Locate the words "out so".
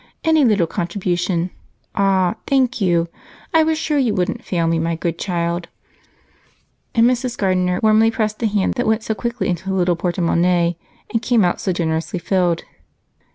11.45-11.71